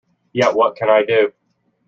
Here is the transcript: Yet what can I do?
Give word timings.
Yet 0.33 0.55
what 0.55 0.75
can 0.77 0.89
I 0.89 1.03
do? 1.03 1.31